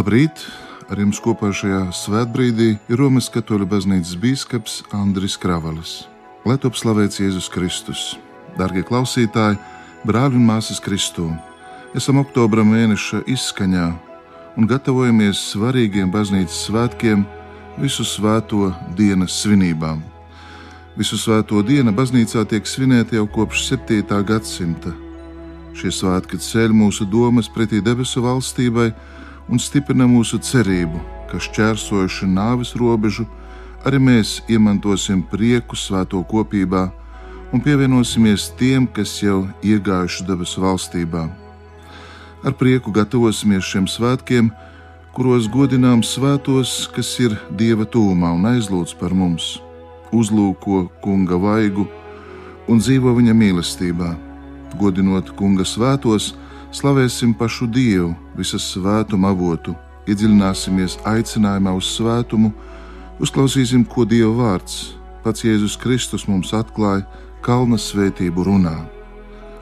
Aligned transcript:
Labrīt! 0.00 0.46
Ar 0.88 0.96
jums 0.96 1.18
kopā 1.20 1.50
šajā 1.52 1.90
svētbrīdī 1.92 2.70
ir 2.88 2.96
Romas 2.96 3.26
katoļu 3.28 3.66
baznīcas 3.68 4.14
biskups 4.16 4.78
Andris 4.96 5.34
Kravalis. 5.36 5.90
Lai 6.48 6.56
top 6.56 6.78
slavēts 6.80 7.20
Jēzus 7.20 7.50
Kristus! 7.52 8.04
Darbie 8.56 8.80
klausītāji, 8.88 9.58
brāļi 10.08 10.40
un 10.40 10.46
māsas 10.48 10.80
Kristū! 10.80 11.26
Esam 11.92 12.22
oktobra 12.22 12.64
mēneša 12.64 13.26
izskaņā 13.28 13.90
un 14.56 14.70
gatavojamies 14.72 15.44
svarīgiem 15.50 16.08
baznīcas 16.16 16.64
svētkiem, 16.70 17.28
visu 17.76 18.08
svēto 18.08 18.72
dienas 18.96 19.36
svinībām. 19.42 20.00
Visu 20.96 21.20
svēto 21.20 21.60
dienu 21.60 21.92
baznīcā 21.92 22.48
tiek 22.48 22.64
svinēta 22.64 23.20
jau 23.20 23.28
kopš 23.36 23.68
7. 23.74 24.24
gadsimta. 24.32 24.96
Šie 25.76 25.92
svētki 25.92 26.40
ceļ 26.40 26.72
mūsu 26.72 27.04
domas 27.04 27.52
pretī 27.52 27.84
debesu 27.84 28.24
valstībai 28.24 28.94
un 29.48 29.58
stiprina 29.62 30.06
mūsu 30.10 30.40
cerību, 30.42 31.00
ka 31.30 31.40
šķērsojuši 31.40 32.28
nāves 32.28 32.74
robežu, 32.78 33.26
arī 33.86 34.00
mēs 34.02 34.40
iemantosim 34.50 35.22
prieku 35.30 35.78
svēto 35.78 36.20
kopībā 36.26 36.88
un 37.52 37.62
pievienosimies 37.62 38.50
tiem, 38.58 38.86
kas 38.86 39.16
jau 39.22 39.44
iegājuši 39.62 40.26
debesu 40.28 40.62
valstībā. 40.62 41.28
Ar 42.46 42.54
prieku 42.56 42.92
gatavosimies 42.94 43.66
šiem 43.66 43.88
svētkiem, 43.90 44.50
kuros 45.12 45.48
godinām 45.50 46.04
svētos, 46.06 46.86
kas 46.94 47.10
ir 47.20 47.34
Dieva 47.50 47.84
tūmā 47.84 48.30
un 48.36 48.46
aizlūdz 48.52 48.94
par 49.00 49.12
mums, 49.12 49.58
uzlūko 50.12 50.86
kunga 51.04 51.36
vaigu 51.40 51.88
un 52.70 52.80
dzīvo 52.80 53.12
viņa 53.18 53.34
mīlestībā. 53.36 54.14
Godinot 54.78 55.32
kunga 55.36 55.66
svētos, 55.66 56.30
slavēsim 56.72 57.34
pašu 57.34 57.66
Dievu, 57.66 58.12
visas 58.38 58.64
svētuma 58.72 59.32
avotu, 59.34 59.74
iedziļināsimies 60.10 60.98
aicinājumā 61.08 61.74
uz 61.76 61.90
svētumu, 61.96 62.52
uzklausīsim, 63.22 63.84
ko 63.84 64.06
Dieva 64.08 64.32
vārds, 64.38 64.94
pats 65.24 65.44
Jēzus 65.44 65.76
Kristus 65.80 66.26
mums 66.30 66.54
atklāja 66.56 67.04
kalna 67.44 67.78
svētību 67.78 68.46
runā. 68.46 68.76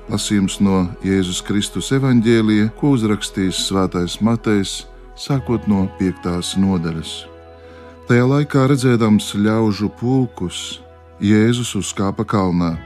Lasījums 0.08 0.58
no 0.64 0.86
Jēzus 1.04 1.42
Kristus 1.44 1.90
evaņģēlija, 1.92 2.70
ko 2.80 2.94
uzrakstījis 2.96 3.66
Svētais 3.68 4.20
Matejs, 4.24 4.86
sākot 5.18 5.68
no 5.68 5.84
5. 6.00 6.56
nodaļas. 6.62 7.14
Tajā 8.08 8.24
laikā 8.24 8.64
redzēdams 8.70 9.34
ļaužu 9.36 9.90
pulkus, 10.00 10.80
Jēzus 11.20 11.74
uzkāpa 11.76 12.24
kalnā 12.24 12.76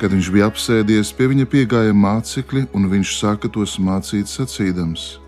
Kad 0.00 0.10
viņš 0.10 0.28
bija 0.34 0.48
apsēdies, 0.50 1.12
pie 1.14 1.28
viņa 1.30 1.44
piegāja 1.46 1.94
mācekļi, 1.94 2.66
un 2.74 2.88
viņš 2.90 3.12
sāka 3.14 3.50
tos 3.52 3.76
mācīt, 3.78 4.26
sacīdams: 4.26 5.20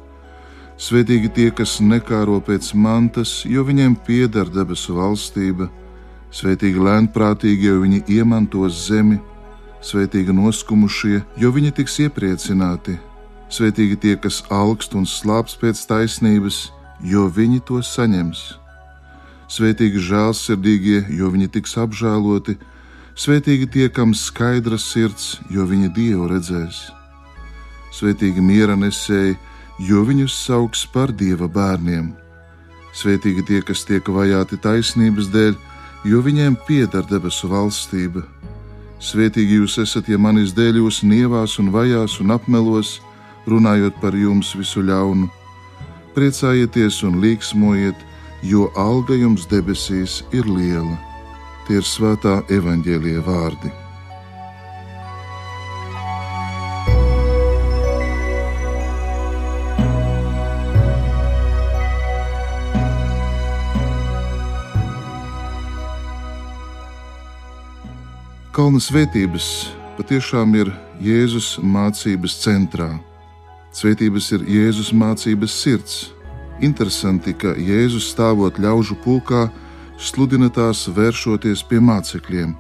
Svetīgi 0.77 1.31
tie, 1.33 1.47
kas 1.55 1.79
nekāro 1.81 2.41
pēc 2.43 2.73
mantas, 2.75 3.45
jo 3.47 3.63
viņiem 3.65 3.95
pieder 4.07 4.51
debesu 4.51 4.99
valstība, 4.99 5.71
svetīgi 6.35 6.83
lēnprātīgie, 6.83 7.71
jo 7.71 7.81
viņi 7.85 8.03
iemantos 8.19 8.83
zemi, 8.89 9.21
svetīgi 9.81 10.35
noskumušie, 10.35 11.23
jo 11.39 11.55
viņi 11.55 11.73
tiks 11.79 12.01
iepriecināti, 12.09 12.99
svetīgi 13.49 13.97
tie, 14.03 14.15
kas 14.19 14.43
augst 14.51 14.99
un 14.99 15.07
slāps 15.07 15.55
pēc 15.61 15.81
taisnības, 15.89 16.67
jo 17.01 17.29
viņi 17.31 17.63
to 17.69 17.81
saņems, 17.87 18.47
svetīgi 19.49 20.03
žēlsirdīgie, 20.11 21.05
jo 21.15 21.31
viņi 21.31 21.53
tiks 21.55 21.79
apžēloti 21.79 22.59
Svētīgi 23.17 23.65
tie, 23.73 23.87
kam 23.89 24.11
skaidra 24.13 24.77
sirds, 24.77 25.39
jo 25.49 25.65
viņi 25.65 25.89
Dievu 25.97 26.27
redzēs. 26.29 26.83
Svētīgi 27.97 28.43
miera 28.45 28.75
nesēji, 28.77 29.39
jo 29.89 30.03
viņus 30.05 30.35
sauks 30.37 30.83
par 30.93 31.15
Dieva 31.17 31.49
bērniem. 31.49 32.11
Svētīgi 32.93 33.47
tie, 33.49 33.63
kas 33.65 33.87
tiek 33.89 34.05
vajāti 34.05 34.61
taisnības 34.61 35.33
dēļ, 35.33 35.57
jo 36.13 36.21
viņiem 36.29 36.59
pieder 36.69 37.09
debesu 37.09 37.49
valstība. 37.49 38.27
Svētīgi 39.01 39.63
jūs 39.63 39.79
esat, 39.81 40.13
ja 40.13 40.21
manis 40.21 40.53
dēļ 40.53 40.83
jūs 40.83 41.01
nievās 41.01 41.57
un 41.57 41.73
vajās 41.73 42.21
un 42.21 42.37
apmelos, 42.37 42.99
runājot 43.49 43.97
par 44.05 44.13
jums 44.13 44.53
visu 44.61 44.85
ļaunu. 44.85 45.33
Priecājieties 46.13 47.01
un 47.09 47.21
līksmojiet, 47.25 48.07
jo 48.45 48.69
alga 48.77 49.17
jums 49.17 49.49
debesīs 49.49 50.21
ir 50.37 50.45
liela. 50.45 51.16
Tie 51.67 51.81
ir 51.81 51.83
svētā 51.83 52.45
evaņģēlie 52.47 53.17
vārdi. 53.27 53.73
Kalna 68.55 68.79
svētības 68.79 69.51
patiešām 69.99 70.55
ir 70.63 70.71
Jēzus 71.03 71.57
mācības 71.67 72.39
centrā. 72.47 72.93
Svētības 73.75 74.31
ir 74.39 74.47
Jēzus 74.47 74.95
mācības 74.95 75.59
sirds. 75.65 75.99
Interesanti, 76.63 77.35
ka 77.35 77.59
Jēzus 77.59 78.07
stāvot 78.15 78.63
ļaužu 78.63 78.95
pulkā, 79.03 79.49
sludina 79.99 80.49
tās 80.53 80.87
vēršoties 80.93 81.65
pie 81.69 81.81
mācekļiem. 81.81 82.55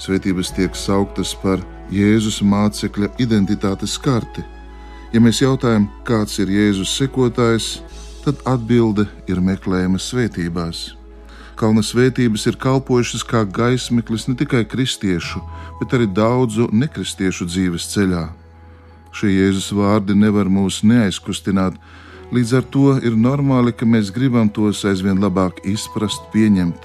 Svētības 0.00 0.52
tiek 0.56 0.76
sauktas 0.76 1.34
par 1.42 1.60
Jēzus 1.92 2.40
mācekļa 2.46 3.10
identitātes 3.20 3.98
karti. 4.00 4.44
Ja 5.12 5.20
mēs 5.20 5.42
jautājam, 5.42 5.88
kāds 6.06 6.38
ir 6.40 6.52
Jēzus 6.54 6.92
sekotājs, 6.96 7.80
tad 8.24 8.40
atbilde 8.48 9.08
ir 9.28 9.42
meklējama 9.44 10.00
svētībās. 10.00 10.94
Kalna 11.60 11.82
svētības 11.84 12.46
ir 12.48 12.56
kalpojušas 12.56 13.24
kā 13.28 13.42
gaismeklis 13.44 14.28
ne 14.30 14.36
tikai 14.40 14.62
kristiešu, 14.64 15.42
bet 15.80 15.92
arī 15.96 16.06
daudzu 16.08 16.70
nekristiešu 16.72 17.48
dzīves 17.50 17.90
ceļā. 17.92 18.28
Šie 19.12 19.34
Jēzus 19.34 19.72
vārdi 19.76 20.14
nevar 20.16 20.48
mūs 20.48 20.80
neaizkustināt, 20.86 21.74
Līdz 22.30 22.52
ar 22.54 22.66
to 22.70 22.92
ir 23.02 23.16
normāli, 23.18 23.72
ka 23.74 23.82
mēs 23.82 24.12
gribam 24.14 24.46
tos 24.54 24.84
aizvien 24.86 25.18
labāk 25.18 25.64
izprast, 25.66 26.28
pieņemt, 26.30 26.84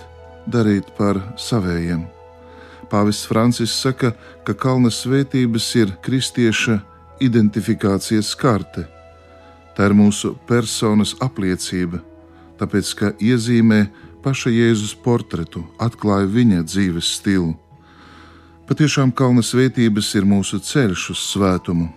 darīt 0.50 0.88
par 0.98 1.20
savējiem. 1.38 2.02
Pāvests 2.90 3.28
Francis 3.30 3.76
saka, 3.78 4.16
ka 4.46 4.56
kalna 4.58 4.90
svētības 4.90 5.68
ir 5.78 5.94
kristieša 6.06 6.80
identifikācijas 7.22 8.32
karte. 8.42 8.88
Tā 9.78 9.90
ir 9.90 9.94
mūsu 9.94 10.34
personas 10.50 11.14
apliecība, 11.22 12.02
tāpēc 12.58 12.94
ka 12.98 13.12
iezīmē 13.22 13.84
paša 14.26 14.50
Jēzus 14.50 14.96
portretu, 15.06 15.62
atklāja 15.78 16.26
viņa 16.26 16.64
dzīves 16.66 17.12
stilu. 17.20 17.54
Patiešām 18.66 19.14
kalna 19.14 19.46
svētības 19.46 20.10
ir 20.18 20.26
mūsu 20.26 20.58
ceļš 20.58 21.10
uz 21.14 21.22
svētumu. 21.36 21.92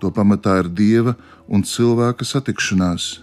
To 0.00 0.12
pamatā 0.12 0.58
ir 0.60 0.68
dieva 0.68 1.16
un 1.48 1.64
cilvēka 1.64 2.26
satikšanās. 2.26 3.22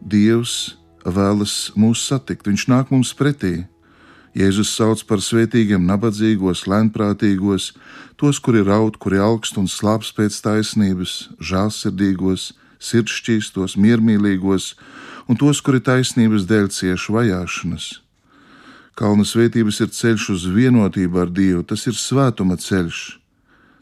Dievs 0.00 0.76
vēlas 1.04 1.72
mūs 1.76 2.04
satikt, 2.08 2.46
Viņš 2.46 2.68
nāk 2.68 2.92
mums 2.92 3.14
pretī. 3.16 3.66
Jēzus 4.36 4.70
sauc 4.76 5.02
par 5.08 5.22
svētīgiem, 5.24 5.86
nabadzīgos, 5.88 6.66
lēnprātīgos, 6.68 7.72
tos, 8.20 8.38
kuri 8.38 8.60
raud, 8.62 8.98
kuri 9.00 9.18
augst 9.18 9.56
un 9.58 9.66
slāps 9.66 10.12
pēc 10.14 10.36
taisnības, 10.44 11.30
žēlsirdīgos, 11.40 12.52
sirdšķīstos, 12.78 13.78
miermīlīgos 13.80 14.74
un 15.26 15.40
tos, 15.40 15.62
kuri 15.64 15.80
taisnības 15.82 16.46
dēļ 16.46 16.68
cieš 16.76 17.08
vajāšanas. 17.16 17.88
Kalna 18.98 19.24
svētības 19.26 19.80
ir 19.84 19.90
ceļš 19.94 20.28
uz 20.34 20.44
vienotību 20.50 21.20
ar 21.22 21.30
Dievu, 21.30 21.62
tas 21.62 21.86
ir 21.86 21.94
svētuma 21.98 22.58
ceļš. 22.58 23.02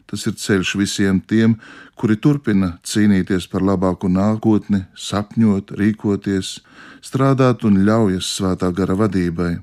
Tas 0.07 0.23
ir 0.29 0.37
ceļš 0.39 0.73
visiem 0.79 1.19
tiem, 1.19 1.57
kuri 1.99 2.15
turpina 2.15 2.77
cīnīties 2.87 3.49
par 3.51 3.65
labāku 3.67 4.07
nākotni, 4.07 4.85
sapņot, 4.95 5.73
rīkoties, 5.75 6.59
strādāt 7.03 7.65
un 7.67 7.81
ļaujas 7.87 8.29
svētā 8.37 8.71
gara 8.71 8.95
vadībai. 8.95 9.57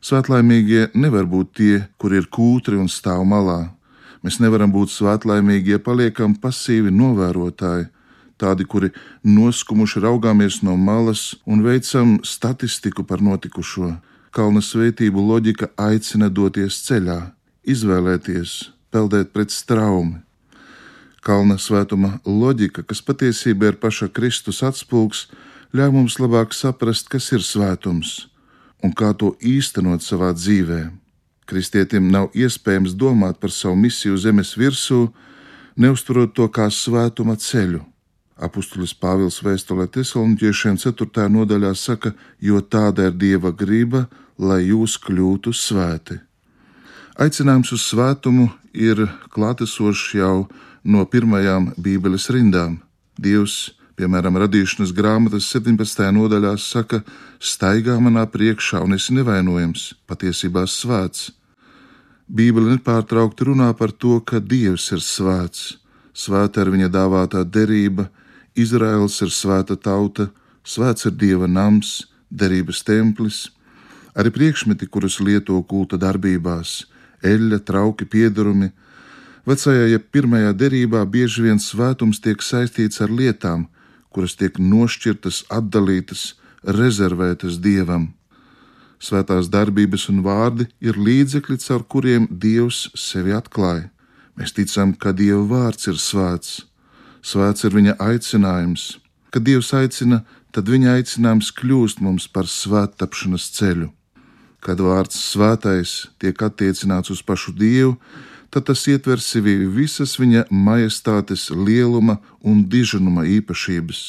Svētlaimīgie 0.00 0.88
nevar 0.94 1.26
būt 1.28 1.52
tie, 1.58 1.74
kuri 1.98 2.22
ir 2.22 2.30
kūtri 2.32 2.78
un 2.80 2.88
stāv 2.88 3.26
malā. 3.28 3.74
Mēs 4.22 4.38
nevaram 4.40 4.72
būt 4.72 4.94
svētlaimīgi, 4.94 5.74
ja 5.76 5.82
paliekam 5.82 6.36
pasīvi 6.38 6.94
novērotāji, 6.94 7.90
tādi, 8.38 8.64
kuri 8.64 8.92
noskumuši 9.26 10.02
raugāmies 10.06 10.62
no 10.62 10.78
malas 10.78 11.34
un 11.46 11.60
veicam 11.66 12.16
statistiku 12.24 13.04
par 13.04 13.20
notikušo. 13.20 13.92
Kalna 14.32 14.62
svētību 14.62 15.22
loģika 15.28 15.72
aicina 15.76 16.28
doties 16.30 16.80
ceļā, 16.86 17.20
izvēlēties, 17.66 18.58
peldēt 18.92 19.32
pret 19.34 19.52
straumi. 19.54 20.22
Kalna 21.24 21.58
svētuma 21.60 22.18
loģika, 22.24 22.84
kas 22.86 23.02
patiesībā 23.04 23.72
ir 23.72 23.78
paša 23.82 24.08
Kristus 24.14 24.62
atspūgs, 24.64 25.26
ļauj 25.74 25.92
mums 25.92 26.16
labāk 26.22 26.54
saprast, 26.56 27.10
kas 27.12 27.32
ir 27.36 27.44
svētums 27.44 28.28
un 28.84 28.94
kā 28.94 29.10
to 29.18 29.34
īstenot 29.42 30.04
savā 30.06 30.30
dzīvē. 30.36 30.88
Kristietim 31.48 32.10
nav 32.12 32.30
iespējams 32.36 32.94
domāt 32.94 33.40
par 33.42 33.50
savu 33.50 33.76
misiju 33.80 34.18
zemes 34.20 34.52
virsū, 34.60 35.08
neuzturot 35.76 36.34
to 36.36 36.46
kā 36.52 36.68
svētuma 36.70 37.38
ceļu. 37.40 37.80
Apostolis 38.38 38.92
Pāvils 38.94 39.40
vēstulē 39.42 39.88
Tesaloniķiešiem 39.90 40.78
4. 40.78 41.26
nodaļā 41.34 41.72
saka, 41.74 42.12
jo 42.38 42.60
tāda 42.60 43.08
ir 43.08 43.18
Dieva 43.18 43.50
griba, 43.50 44.06
lai 44.38 44.68
jūs 44.68 44.94
kļūtu 45.02 45.50
svēti. 45.50 46.20
Aicinājums 47.18 47.72
uz 47.74 47.82
svētumu 47.82 48.44
ir 48.70 49.00
klātesošs 49.34 50.12
jau 50.14 50.44
no 50.86 51.00
pirmajām 51.02 51.72
Bībeles 51.74 52.28
rindām. 52.30 52.76
Dievs, 53.18 53.72
piemēram, 53.98 54.36
radīšanas 54.38 54.92
grāmatas 54.94 55.48
17. 55.50 56.04
nodaļā 56.14 56.52
saka, 56.62 57.00
staigā 57.42 57.96
manā 57.98 58.22
priekšā 58.30 58.78
un 58.86 58.94
esi 58.94 59.16
nevainojams, 59.16 59.88
patiesībā 60.06 60.62
svēts. 60.70 61.32
Bībele 62.30 62.76
nepārtraukti 62.76 63.48
runā 63.48 63.72
par 63.74 63.90
to, 63.90 64.20
ka 64.22 64.38
Dievs 64.38 64.86
ir 64.94 65.02
svēts, 65.02 65.72
svēta 66.14 66.62
ir 66.62 66.70
viņa 66.70 66.86
dāvātā 66.94 67.42
derība, 67.42 68.06
Izraels 68.54 69.16
ir 69.26 69.32
svēta 69.34 69.74
tauta, 69.74 70.28
svēts 70.62 71.10
ir 71.10 71.16
dieva 71.18 71.50
nams, 71.50 72.06
derības 72.30 72.84
templis, 72.86 73.40
arī 74.14 74.30
priekšmeti, 74.38 74.86
kurus 74.86 75.18
lieto 75.18 75.58
kulta 75.66 75.98
darbībās, 75.98 76.76
eļļa, 77.24 77.58
trauki, 77.68 78.06
piedarumi. 78.08 78.70
Vecajā, 79.48 79.88
ja 79.92 79.98
pirmajā 79.98 80.52
derībā 80.52 81.04
bieži 81.08 81.46
vien 81.46 81.60
svētums 81.62 82.20
tiek 82.20 82.42
saistīts 82.44 83.00
ar 83.04 83.10
lietām, 83.10 83.66
kuras 84.12 84.36
tiek 84.36 84.58
nošķirtas, 84.58 85.44
atdalītas, 85.48 86.34
rezervētas 86.62 87.60
dievam. 87.64 88.12
Svētās 88.98 89.48
darbības 89.48 90.08
un 90.10 90.24
vārdi 90.26 90.66
ir 90.82 90.98
līdzekļi, 90.98 91.58
caur 91.62 91.84
kuriem 91.86 92.26
Dievs 92.30 92.88
sevi 92.98 93.32
atklāja. 93.36 93.90
Mēs 94.38 94.54
ticam, 94.54 94.92
ka 94.94 95.14
Dieva 95.14 95.44
vārds 95.46 95.86
ir 95.90 95.98
svēts, 96.02 96.68
Svēts 97.22 97.66
ir 97.66 97.74
viņa 97.74 97.96
aicinājums. 98.00 98.98
Kad 99.34 99.44
Dievs 99.44 99.72
aicina, 99.76 100.22
tad 100.54 100.70
viņa 100.70 100.94
aicinājums 100.98 101.50
kļūst 101.58 102.00
mums 102.00 102.28
par 102.30 102.46
svētapšanas 102.48 103.50
ceļu. 103.58 103.90
Kad 104.64 104.80
vārds 104.82 105.18
svētais 105.22 106.08
tiek 106.18 106.40
attiecināts 106.42 107.12
uz 107.14 107.22
pašu 107.22 107.54
Dievu, 107.54 107.94
tad 108.50 108.66
tas 108.66 108.86
ietver 108.90 109.20
sevi 109.22 109.54
visas 109.70 110.16
viņa 110.18 110.48
majestātes 110.50 111.48
lieluma 111.54 112.18
un 112.42 112.64
diženuma 112.66 113.26
īpašības. 113.38 114.00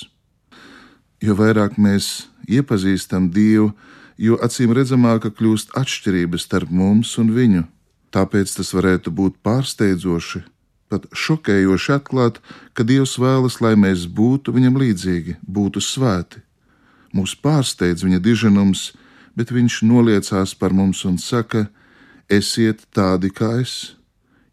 Jo 1.21 1.35
vairāk 1.35 1.77
mēs 1.77 2.29
iepazīstam 2.47 3.29
Dievu, 3.35 3.73
jo 4.17 4.39
acīm 4.43 4.73
redzamāka 4.75 5.31
kļūst 5.31 5.75
atšķirības 5.79 6.47
starp 6.47 6.71
mums 6.71 7.17
un 7.21 7.33
viņu. 7.35 7.65
Tāpēc 8.09 8.55
tas 8.57 8.71
varētu 8.73 9.13
būt 9.13 9.37
pārsteidzoši, 9.45 10.41
pat 10.89 11.05
šokējoši 11.13 11.91
atklāt, 11.93 12.39
ka 12.73 12.83
Dievs 12.83 13.19
vēlas, 13.21 13.59
lai 13.61 13.75
mēs 13.77 14.07
būtu 14.09 14.55
viņam 14.55 14.79
līdzīgi, 14.81 15.37
būtu 15.45 15.83
svēti. 15.83 16.41
Mūs 17.13 17.35
pārsteidz 17.37 18.03
viņa 18.05 18.19
diženums, 18.25 18.89
bet 19.35 19.51
viņš 19.51 19.81
noliecās 19.85 20.55
par 20.55 20.73
mums 20.73 21.05
un 21.05 21.17
saka: 21.17 21.67
Esiet 22.29 22.85
tādi 22.93 23.31
kā 23.33 23.59
es, 23.61 23.95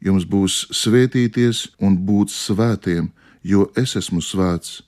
jums 0.01 0.25
būs 0.25 0.67
svētīties 0.73 1.67
un 1.81 1.99
būt 2.09 2.33
svētiem, 2.33 3.11
jo 3.43 3.71
es 3.77 3.97
esmu 3.97 4.23
svēts, 4.25 4.83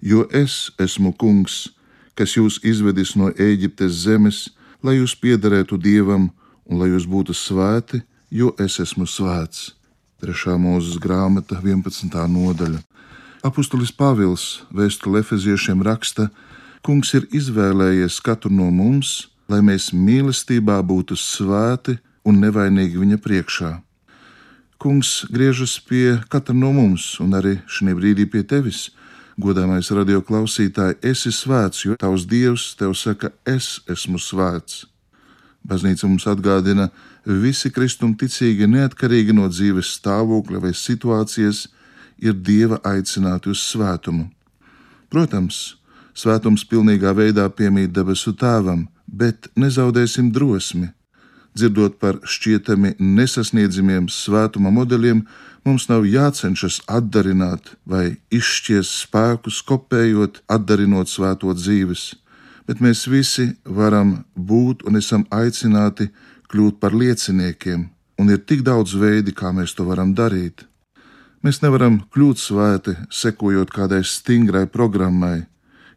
jo 0.00 0.26
es 0.32 0.70
esmu 0.78 1.14
kungs, 1.16 1.68
kas 2.14 2.36
jūs 2.36 2.60
izvedis 2.64 3.14
no 3.16 3.30
Eģiptes 3.30 4.04
zemes, 4.04 4.48
lai 4.82 4.98
jūs 4.98 5.14
piederētu 5.16 5.78
Dievam 5.78 6.30
un 6.68 6.80
lai 6.80 6.90
jūs 6.92 7.06
būtu 7.08 7.34
svēti, 7.34 8.02
jo 8.30 8.52
es 8.60 8.78
esmu 8.82 9.06
svēts. 9.06 9.74
3. 10.20 10.56
mūzes 10.58 10.98
grāmata, 10.98 11.60
11. 11.62 12.10
nodaļa. 12.28 12.82
Apostolis 13.46 13.92
Pāvils 13.94 14.64
vēstuli 14.74 15.20
Efeziešiem 15.22 15.84
raksta: 15.86 16.26
Kungs 16.82 17.14
ir 17.14 17.26
izvēlējies 17.34 18.20
katru 18.24 18.52
no 18.54 18.70
mums, 18.70 19.28
lai 19.48 19.60
mēs 19.64 19.90
mīlestībā 19.92 20.78
būtu 20.86 21.16
svēti 21.18 21.96
un 22.28 22.40
nevainīgi 22.42 23.00
viņa 23.00 23.18
priekšā. 23.24 23.72
Kungs 24.78 25.24
griežas 25.34 25.78
pie 25.82 26.20
katra 26.30 26.54
no 26.54 26.70
mums, 26.70 27.16
un 27.18 27.34
arī 27.34 27.56
šī 27.66 27.96
brīdī 27.98 28.28
pie 28.30 28.44
tevis. 28.46 28.90
Godāmais 29.38 29.90
radio 29.94 30.20
klausītāj, 30.22 30.96
esi 31.02 31.32
svēts, 31.34 31.84
jo 31.86 31.96
tavs 31.98 32.26
dievs 32.30 32.72
tev 32.78 32.94
saka, 32.98 33.32
es 33.46 33.80
esmu 33.90 34.18
svēts. 34.22 34.84
Baznīca 35.66 36.06
mums 36.06 36.26
atgādina, 36.30 36.88
visi 37.26 37.70
kristumticīgi, 37.74 38.66
neatkarīgi 38.70 39.34
no 39.34 39.48
dzīves 39.50 39.92
stāvokļa 39.98 40.62
vai 40.62 40.72
situācijas, 40.74 41.66
ir 42.18 42.34
dieva 42.34 42.78
aicināti 42.86 43.50
uz 43.50 43.62
svētumu. 43.62 44.28
Protams, 45.10 45.78
svētums 46.18 46.64
pilnīgā 46.68 47.14
veidā 47.14 47.46
piemīt 47.48 47.94
debesu 47.94 48.34
tēvam, 48.34 48.86
bet 49.06 49.48
nezaudēsim 49.56 50.32
drosmi. 50.34 50.90
Dzirdot 51.56 51.96
par 51.98 52.20
šķietami 52.22 52.96
nesasniedzamiem 53.00 54.06
svētuma 54.12 54.70
modeļiem, 54.74 55.24
mums 55.66 55.88
nav 55.90 56.06
jācenšas 56.06 56.82
atdarināt 56.86 57.72
vai 57.88 58.18
izšķiest 58.34 59.02
spēkus, 59.04 59.60
kopējot, 59.66 60.42
atdarinot 60.46 61.10
svēto 61.10 61.54
dzīves, 61.56 62.12
bet 62.68 62.82
mēs 62.84 63.06
visi 63.10 63.50
varam 63.64 64.18
būt 64.34 64.84
un 64.86 65.00
esam 65.00 65.26
aicināti 65.34 66.10
kļūt 66.52 66.78
par 66.80 66.94
lieciniekiem, 66.94 67.88
un 68.20 68.34
ir 68.34 68.42
tik 68.44 68.62
daudz 68.66 68.94
veidi, 68.94 69.34
kā 69.34 69.52
mēs 69.52 69.74
to 69.74 69.88
varam 69.88 70.14
darīt. 70.14 70.64
Mēs 71.44 71.60
nevaram 71.62 72.00
kļūt 72.14 72.40
svēti, 72.42 72.96
sekojot 73.14 73.70
kādai 73.70 74.02
stingrai 74.04 74.66
programmai. 74.66 75.46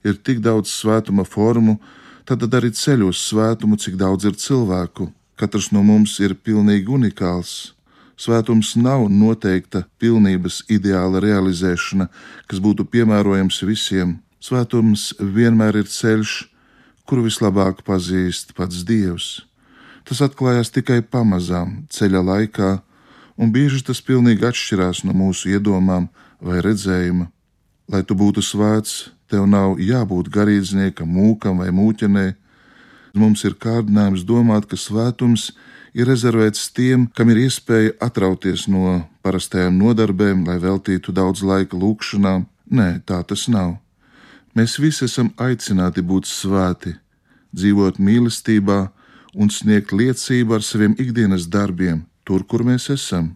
Ir 0.07 0.18
tik 0.18 0.39
daudz 0.42 0.71
svētuma 0.74 1.25
formu, 1.27 1.77
tad 2.25 2.45
arī 2.53 2.71
ceļos 2.74 3.21
svētumu, 3.30 3.77
cik 3.77 3.98
daudz 4.00 4.25
ir 4.25 4.38
cilvēku. 4.39 5.12
Katrs 5.38 5.71
no 5.74 5.83
mums 5.86 6.19
ir 6.21 6.36
pilnīgi 6.38 6.89
unikāls. 6.89 7.74
Svētums 8.21 8.75
nav 8.77 9.07
noteikta 9.09 9.86
pilnības 9.98 10.62
ideāla 10.69 11.21
realizēšana, 11.24 12.06
kas 12.45 12.62
būtu 12.62 12.86
piemērojams 12.86 13.63
visiem. 13.65 14.19
Svētums 14.42 15.12
vienmēr 15.18 15.80
ir 15.81 15.89
ceļš, 15.89 16.36
kuru 17.09 17.25
vislabāk 17.25 17.81
pazīst 17.86 18.53
pats 18.58 18.84
Dievs. 18.86 19.41
Tas 20.05 20.22
atklājās 20.25 20.70
tikai 20.74 21.01
pamazām 21.01 21.81
ceļa 21.89 22.22
laikā, 22.29 22.72
un 23.41 23.51
bieži 23.53 23.81
tas 23.86 24.01
pilnīgi 24.05 24.46
atšķirās 24.46 25.03
no 25.08 25.15
mūsu 25.17 25.53
iedomām 25.55 26.10
vai 26.41 26.62
redzējuma. 26.62 27.29
Lai 27.91 28.01
tu 28.05 28.15
būtu 28.17 28.43
svēts, 28.46 29.10
tev 29.31 29.47
nav 29.50 29.79
jābūt 29.79 30.29
garīdzniekam, 30.33 31.09
mūkam 31.09 31.61
vai 31.63 31.71
mūķenē. 31.75 32.25
Mums 33.17 33.43
ir 33.47 33.57
kārdinājums 33.59 34.23
domāt, 34.27 34.67
ka 34.67 34.79
svētums 34.79 35.51
ir 35.95 36.07
rezervēts 36.07 36.69
tiem, 36.75 37.07
kam 37.15 37.31
ir 37.31 37.45
iespēja 37.47 37.95
atrauties 38.03 38.67
no 38.71 39.01
parastajām 39.23 39.79
nodarbēm, 39.79 40.45
lai 40.47 40.57
veltītu 40.63 41.15
daudz 41.15 41.43
laika 41.43 41.77
lūkšanām. 41.79 42.47
Nē, 42.71 42.89
tā 43.07 43.19
tas 43.27 43.47
nav. 43.51 43.75
Mēs 44.55 44.77
visi 44.79 45.05
esam 45.07 45.31
aicināti 45.39 46.03
būt 46.03 46.27
svēti, 46.27 46.95
dzīvot 47.55 48.00
mīlestībā, 48.00 48.79
un 49.35 49.51
sniegt 49.51 49.93
liecību 49.95 50.57
ar 50.57 50.63
saviem 50.63 50.95
ikdienas 51.00 51.47
darbiem, 51.47 52.03
tur, 52.27 52.43
kur 52.43 52.65
mēs 52.67 52.89
esam. 52.91 53.35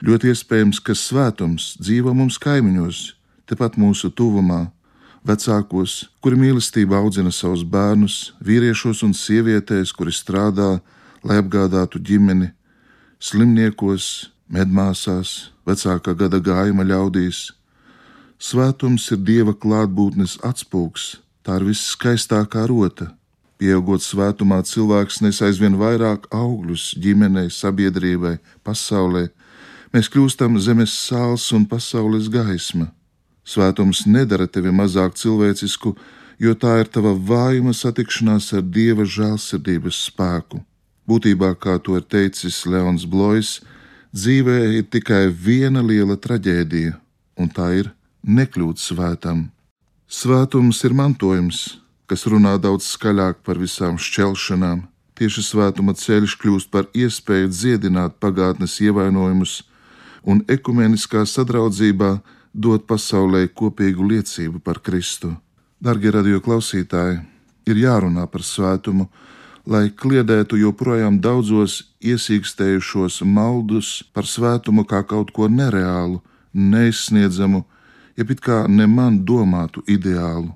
Ļoti 0.00 0.32
iespējams, 0.32 0.80
ka 0.80 0.96
svētums 0.96 1.74
dzīvo 1.80 2.14
mums 2.16 2.38
kaimiņos, 2.40 3.00
tepat 3.50 3.76
mūsu 3.76 4.08
tuvumā, 4.16 4.70
vecākos, 5.26 6.08
kuri 6.22 6.38
mīlestībā 6.40 6.98
audzina 7.00 7.32
savus 7.34 7.62
bērnus, 7.64 8.32
vīriešos 8.44 9.04
un 9.06 9.14
sievietēs, 9.16 9.92
kuri 9.96 10.14
strādā, 10.14 10.80
lai 11.24 11.38
apgādātu 11.42 12.00
ģimeni, 12.00 12.50
slimniekos, 13.20 14.30
medmāsās, 14.48 15.52
vecākā 15.68 16.16
gada 16.16 16.40
gājuma 16.40 16.86
ļaudīs. 16.88 17.50
Svētums 18.40 19.10
ir 19.12 19.20
dieva 19.20 19.52
klātbūtnes 19.52 20.38
atspūgs, 20.46 21.16
tā 21.44 21.60
ir 21.60 21.70
viskaistākā 21.70 22.66
rota 22.70 23.12
Pieaugot 23.60 24.00
svētumā, 24.00 24.62
cilvēks 24.64 25.18
nes 25.20 25.36
aizvien 25.44 25.74
vairāk 25.76 26.30
augļus 26.32 26.94
ģimenei, 26.96 27.50
sabiedrībai, 27.52 28.38
pasaulē. 28.64 29.26
Mēs 29.92 30.08
kļūstam 30.08 30.56
zemes 30.64 30.94
sāls 30.96 31.44
un 31.52 31.66
pasaules 31.68 32.30
gaisma. 32.32 32.88
Svētums 33.50 34.04
nedara 34.06 34.46
tevi 34.46 34.70
mazāk 34.70 35.16
cilvēcisku, 35.18 35.96
jo 36.38 36.52
tā 36.54 36.76
ir 36.82 36.90
tava 36.94 37.12
vājuma 37.14 37.74
satikšanās 37.74 38.52
ar 38.54 38.62
dieva 38.62 39.06
žēlsirdības 39.16 40.04
spēku. 40.10 40.60
Būtībā, 41.10 41.56
kā 41.58 41.78
to 41.82 41.96
ir 41.98 42.06
teicis 42.06 42.62
Leons 42.70 43.08
Blois, 43.10 43.58
dzīvē 44.14 44.58
ir 44.78 44.86
tikai 44.94 45.24
viena 45.46 45.82
liela 45.82 46.14
traģēdija, 46.14 46.94
un 47.40 47.50
tā 47.50 47.72
ir 47.80 47.90
nekļūt 48.22 48.78
svētam. 48.78 49.48
Svētums 50.06 50.84
ir 50.86 50.94
mantojums, 50.94 51.80
kas 52.06 52.26
runā 52.30 52.56
daudz 52.58 52.86
skaļāk 52.94 53.42
par 53.46 53.58
visām 53.58 53.98
šķelšanām. 53.98 54.84
Tieši 55.18 55.42
svētuma 55.50 55.94
ceļš 55.98 56.36
kļūst 56.40 56.70
par 56.70 56.86
iespēju 56.96 57.50
dziedināt 57.50 58.16
pagātnes 58.22 58.78
ievainojumus 58.80 59.60
un 60.22 60.44
ekumeniskā 60.48 61.26
sadraudzībā 61.26 62.18
dot 62.52 62.86
pasaulē 62.86 63.46
kopīgu 63.54 64.06
liecību 64.10 64.60
par 64.60 64.80
Kristu. 64.82 65.34
Darbie 65.80 66.10
radio 66.10 66.40
klausītāji, 66.44 67.20
ir 67.66 67.76
jārunā 67.76 68.26
par 68.30 68.42
svētumu, 68.44 69.08
lai 69.66 69.90
kliedētu 69.90 70.58
joprojām 70.60 71.20
daudzos 71.20 71.80
iesīkstējušos 72.00 73.22
maldus 73.24 74.02
par 74.12 74.26
svētumu 74.26 74.84
kā 74.84 75.02
kaut 75.06 75.30
ko 75.32 75.48
nereālu, 75.48 76.20
neizsniedzamu, 76.52 77.64
jeb 78.16 78.30
it 78.34 78.40
kā 78.44 78.66
ne 78.68 78.86
man 78.86 79.22
domātu 79.24 79.84
ideālu. 79.86 80.52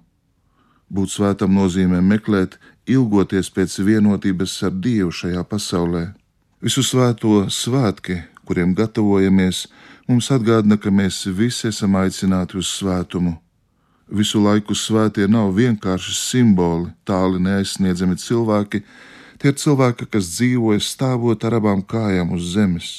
Būt 0.90 1.14
svētam 1.14 1.54
nozīmē 1.56 2.02
meklēt, 2.04 2.58
ilgoties 2.86 3.48
pēc 3.50 3.78
vienotības 3.80 4.58
ar 4.66 4.74
Dievu 4.84 5.12
šajā 5.14 5.42
pasaulē. 5.48 6.04
Visu 6.64 6.84
svēto 6.84 7.46
svētki, 7.48 8.20
kuriem 8.46 8.74
gatavojamies, 8.76 9.64
mums 10.08 10.30
atgādina, 10.34 10.78
ka 10.78 10.92
mēs 10.92 11.24
visi 11.38 11.68
esam 11.70 11.96
aicināti 12.00 12.58
uz 12.60 12.70
svētumu. 12.78 13.38
Visu 14.08 14.40
laiku 14.44 14.76
svētie 14.76 15.24
nav 15.28 15.54
vienkārši 15.56 16.12
simboli, 16.14 16.90
tāli 17.08 17.40
neaizsniedzami 17.40 18.18
cilvēki, 18.20 18.82
tie 19.40 19.52
ir 19.52 19.56
cilvēki, 19.60 20.08
kas 20.12 20.28
dzīvoja 20.36 20.82
stāvot 20.84 21.44
ar 21.44 21.56
abām 21.58 21.80
kājām 21.82 22.34
uz 22.36 22.52
zemes, 22.52 22.90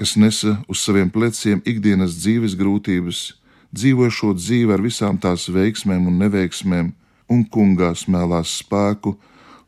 kas 0.00 0.16
nesa 0.16 0.56
uz 0.68 0.80
saviem 0.80 1.10
pleciem 1.12 1.60
ikdienas 1.68 2.16
dzīves 2.22 2.56
grūtības, 2.56 3.20
dzīvo 3.76 4.08
šo 4.08 4.32
dzīvi 4.38 4.72
ar 4.72 4.82
visām 4.82 5.20
tās 5.20 5.48
veiksmēm 5.52 6.08
un 6.08 6.18
neveiksmēm, 6.24 6.92
un 7.28 7.44
kungā 7.44 7.92
smēlās 7.92 8.58
spēku, 8.62 9.18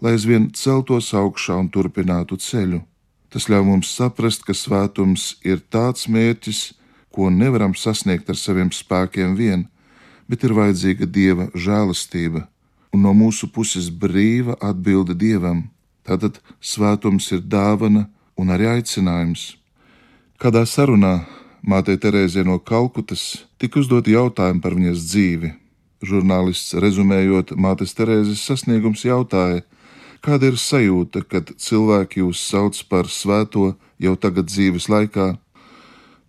lai 0.01 0.17
aizvien 0.17 0.49
celtos 0.57 1.13
augšā 1.13 1.59
un 1.61 1.69
turpinātu 1.69 2.41
ceļu. 2.41 2.81
Tas 3.31 3.47
ļauj 3.51 3.67
mums 3.67 3.91
saprast, 3.95 4.43
ka 4.47 4.55
svētums 4.57 5.37
ir 5.47 5.63
tāds 5.71 6.09
mērķis, 6.11 6.73
ko 7.15 7.31
nevaram 7.31 7.75
sasniegt 7.79 8.31
ar 8.31 8.39
saviem 8.39 8.71
spēkiem 8.75 9.37
vien, 9.39 9.67
bet 10.31 10.47
ir 10.47 10.55
vajadzīga 10.55 11.07
dieva 11.07 11.51
žēlastība 11.55 12.47
un 12.95 13.05
no 13.07 13.13
mūsu 13.15 13.49
puses 13.55 13.89
brīva 13.91 14.57
atbilde 14.61 15.15
dievam. 15.15 15.69
Tātad 16.07 16.41
svētums 16.61 17.29
ir 17.35 17.43
dāvana 17.47 18.09
un 18.39 18.51
arī 18.51 18.67
aicinājums. 18.71 19.55
Kādā 20.41 20.65
sarunā 20.67 21.21
mātei 21.63 21.99
Terēzē 22.01 22.45
no 22.47 22.59
Kalkutas 22.59 23.45
tika 23.61 23.83
uzdot 23.83 24.09
jautājumi 24.09 24.63
par 24.65 24.77
viņas 24.79 25.05
dzīvi. 25.11 25.53
Žurnālists 26.01 26.75
rezumējot 26.81 27.53
mātes 27.61 27.93
Terēzes 27.95 28.43
sasniegums 28.49 29.05
jautāja, 29.05 29.63
Kāda 30.21 30.51
ir 30.51 30.59
sajūta, 30.61 31.23
kad 31.25 31.49
cilvēki 31.57 32.21
jūs 32.21 32.43
sauc 32.45 32.77
par 32.93 33.09
svēto 33.09 33.71
jau 33.97 34.13
tagad 34.21 34.51
dzīves 34.53 34.91
laikā? 34.93 35.33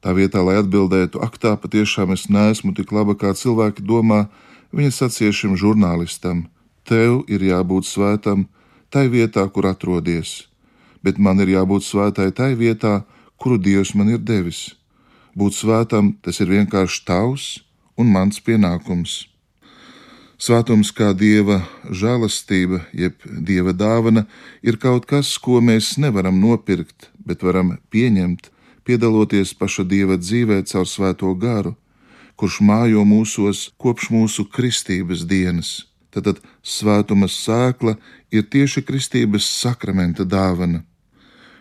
Tā 0.01 0.13
vietā, 0.15 0.39
lai 0.41 0.62
atbildētu, 0.62 1.19
ak, 1.19 1.36
tā 1.38 1.57
patiešām 1.60 2.13
es 2.15 2.29
neesmu 2.31 2.71
tik 2.77 2.93
laba, 2.95 3.17
kā 3.19 3.33
cilvēki 3.36 3.83
domā, 3.83 4.29
viņa 4.71 4.91
sacīja 4.95 5.36
šim 5.36 5.57
žurnālistam: 5.60 6.48
Tev 6.88 7.27
ir 7.27 7.43
jābūt 7.43 7.86
svētam 7.86 8.48
tai 8.89 9.10
vietā, 9.12 9.43
kur 9.51 9.67
atrodies, 9.67 10.48
bet 11.03 11.19
man 11.19 11.43
ir 11.43 11.51
jābūt 11.51 11.83
svētai 11.83 12.31
tai 12.31 12.55
vietā, 12.55 13.03
kuru 13.38 13.60
Dievs 13.60 13.91
man 13.93 14.15
ir 14.15 14.24
devis. 14.24 14.71
Būt 15.36 15.60
svētam 15.60 16.15
tas 16.24 16.39
ir 16.39 16.48
vienkārši 16.48 17.03
tavs 17.05 17.60
un 18.00 18.07
mans 18.07 18.39
pienākums. 18.39 19.30
Svētums 20.41 20.89
kā 20.98 21.12
dieva 21.13 21.60
žēlastība, 21.86 22.79
jeb 22.98 23.19
dieva 23.45 23.75
dāvana, 23.77 24.24
ir 24.65 24.79
kaut 24.81 25.05
kas, 25.05 25.36
ko 25.38 25.60
mēs 25.62 26.00
nevaram 26.01 26.39
nopirkt, 26.41 27.12
bet 27.21 27.45
varam 27.45 27.75
pieņemt, 27.93 28.50
piedaloties 28.81 29.51
paša 29.60 29.86
dieva 29.91 30.17
dzīvē 30.17 30.63
caur 30.71 30.89
svēto 30.89 31.36
garu, 31.38 31.75
kurš 32.41 32.57
mājo 32.65 33.05
mūsos 33.05 33.67
kopš 33.77 34.10
mūsu 34.15 34.48
kristības 34.50 35.27
dienas. 35.29 35.86
Tad 36.10 36.41
svētuma 36.65 37.29
sēkla 37.29 38.00
ir 38.33 38.50
tieši 38.50 38.81
kristības 38.81 39.45
sakramenta 39.45 40.25
dāvana. 40.25 40.81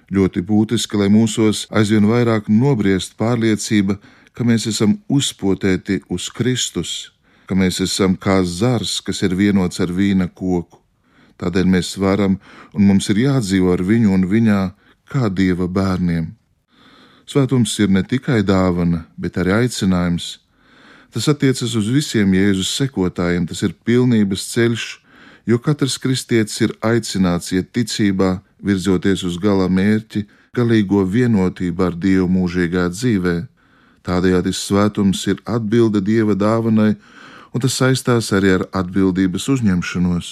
Ļoti 0.08 0.40
būtiski, 0.40 0.96
lai 0.96 1.12
mūsos 1.12 1.66
aizvien 1.68 2.08
vairāk 2.08 2.48
nobriest 2.48 3.20
pārliecība, 3.20 4.00
ka 4.32 4.48
mēs 4.48 4.70
esam 4.72 5.02
uzpotēti 5.12 6.00
uz 6.08 6.32
Kristus 6.32 7.10
ka 7.50 7.56
mēs 7.58 7.80
esam 7.82 8.12
kā 8.14 8.36
zars, 8.46 9.00
kas 9.02 9.24
ir 9.26 9.32
vienots 9.34 9.80
ar 9.82 9.90
vīna 9.90 10.28
koku. 10.30 10.78
Tādēļ 11.42 11.66
mēs 11.72 11.96
varam 11.98 12.36
un 12.78 12.86
mums 12.86 13.10
ir 13.10 13.24
jādzīvo 13.24 13.72
ar 13.74 13.82
viņu 13.88 14.12
un 14.14 14.26
viņā 14.30 14.60
kā 15.10 15.26
dieva 15.34 15.66
bērniem. 15.66 16.28
Svētums 17.26 17.74
ir 17.82 17.90
ne 17.90 18.04
tikai 18.06 18.44
dāvana, 18.46 19.02
bet 19.18 19.34
arī 19.42 19.56
aicinājums. 19.64 20.36
Tas 21.10 21.26
attiecas 21.26 21.74
uz 21.74 21.90
visiem 21.90 22.38
Jēzus 22.38 22.70
sekotājiem, 22.78 23.50
tas 23.50 23.66
ir 23.66 23.74
pilnības 23.82 24.46
ceļš, 24.54 24.88
jo 25.50 25.58
katrs 25.58 25.98
kristietis 25.98 26.60
ir 26.62 26.78
aicināts 26.86 27.50
iet 27.50 27.74
ticībā, 27.74 28.36
virzoties 28.62 29.26
uz 29.26 29.42
gala 29.42 29.66
mērķi, 29.66 30.28
galīgo 30.54 31.02
vienotību 31.02 31.82
ar 31.82 31.98
Dievu 31.98 32.30
mūžīgā 32.30 32.86
dzīvē. 32.94 33.40
Tādējādi 34.06 34.54
svētums 34.54 35.26
ir 35.26 35.42
atbilde 35.50 35.98
Dieva 35.98 36.38
dāvanai 36.38 36.94
un 37.54 37.62
tas 37.62 37.76
saistās 37.76 38.30
arī 38.36 38.54
ar 38.58 38.66
atbildības 38.82 39.48
uzņemšanos. 39.54 40.30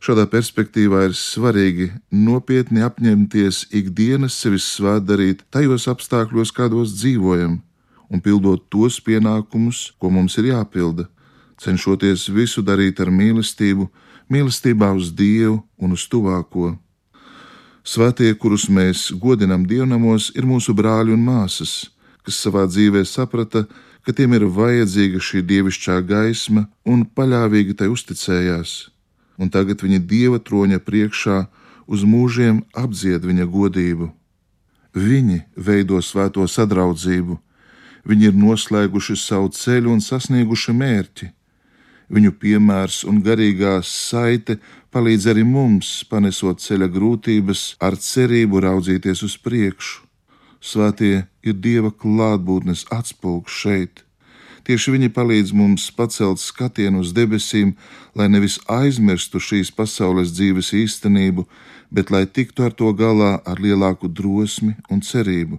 Šādā 0.00 0.24
perspektīvā 0.32 1.02
ir 1.10 1.14
svarīgi 1.16 1.90
nopietni 2.08 2.80
apņemties 2.86 3.66
ikdienas 3.76 4.38
sevis 4.40 4.64
svētdarīt 4.78 5.42
tajos 5.52 5.84
apstākļos, 5.92 6.54
kādos 6.56 6.94
dzīvojam, 6.96 7.58
un 8.08 8.22
pildot 8.24 8.64
tos 8.72 8.96
pienākumus, 9.04 9.90
ko 10.00 10.08
mums 10.08 10.38
ir 10.40 10.54
jāpilda, 10.54 11.04
cenšoties 11.60 12.30
visu 12.32 12.64
darīt 12.64 13.02
ar 13.04 13.12
mīlestību, 13.12 13.90
mīlestībā 14.32 14.88
uz 14.96 15.12
Dievu 15.12 15.60
un 15.76 15.92
uz 15.92 16.06
tuvāko. 16.08 16.72
Svētie, 17.84 18.32
kurus 18.40 18.68
mēs 18.72 19.10
godinam 19.20 19.66
dievnamos, 19.68 20.30
ir 20.32 20.48
mūsu 20.48 20.72
brāļi 20.76 21.12
un 21.12 21.28
māsas, 21.28 21.90
kas 22.24 22.40
savā 22.40 22.64
dzīvē 22.68 23.04
saprata, 23.04 23.66
ka 23.66 23.89
tiem 24.16 24.32
ir 24.38 24.46
vajadzīga 24.48 25.20
šī 25.20 25.42
dievišķā 25.44 25.98
gaisma 26.08 26.64
un 26.88 27.04
paļāvīgi 27.04 27.76
tai 27.76 27.90
uzticējās, 27.92 28.90
un 29.36 29.52
tagad 29.52 29.84
viņa 29.84 30.00
dieva 30.08 30.40
troņa 30.40 30.80
priekšā 30.86 31.36
uz 31.90 32.06
mūžiem 32.08 32.62
apdzied 32.72 33.26
viņa 33.26 33.46
godību. 33.50 34.08
Viņi 34.96 35.42
veido 35.54 36.00
svēto 36.02 36.46
sadraudzību, 36.48 37.36
viņi 38.08 38.30
ir 38.30 38.38
noslēguši 38.40 39.16
savu 39.20 39.52
ceļu 39.54 39.92
un 39.92 40.00
sasnieguši 40.02 40.74
mērķi. 40.74 41.30
Viņu 42.10 42.32
piemērs 42.42 43.04
un 43.06 43.20
garīgā 43.22 43.76
saite 43.86 44.56
palīdz 44.90 45.28
arī 45.30 45.44
mums, 45.46 46.00
panesot 46.10 46.58
ceļa 46.58 46.88
grūtības, 46.90 47.76
ar 47.78 47.94
cerību 47.94 48.64
raudzīties 48.64 49.22
uz 49.28 49.36
priekšu. 49.38 50.09
Svētie 50.60 51.24
ir 51.42 51.56
Dieva 51.56 51.90
klātbūtnes 51.90 52.84
atspulgs 52.92 53.52
šeit. 53.62 54.04
Tieši 54.68 54.92
viņi 54.92 55.08
palīdz 55.16 55.54
mums 55.56 55.86
pacelt 55.96 56.38
skatienu 56.38 57.00
uz 57.00 57.14
debesīm, 57.16 57.72
lai 58.14 58.28
nevis 58.28 58.58
aizmirstu 58.68 59.40
šīs 59.40 59.72
pasaules 59.72 60.34
dzīves 60.36 60.74
īstenību, 60.76 61.46
bet 61.90 62.12
lai 62.12 62.26
tiktu 62.28 62.68
ar 62.68 62.76
to 62.76 62.92
galā 62.92 63.38
ar 63.48 63.58
lielāku 63.58 64.12
drosmi 64.12 64.76
un 64.92 65.00
cerību. 65.00 65.58